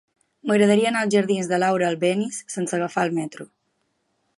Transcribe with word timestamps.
M'agradaria 0.51 0.87
anar 0.91 1.03
als 1.07 1.11
jardins 1.17 1.51
de 1.51 1.61
Laura 1.65 1.91
Albéniz 1.93 2.41
sense 2.57 2.77
agafar 2.79 3.09
el 3.11 3.19
metro. 3.23 3.51